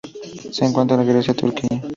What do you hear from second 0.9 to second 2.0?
en Grecia y Turquía.